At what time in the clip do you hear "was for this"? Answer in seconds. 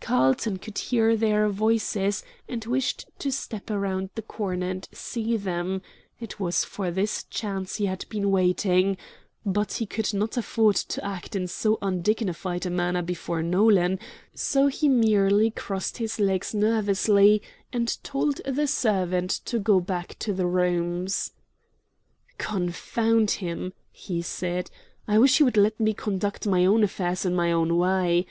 6.40-7.24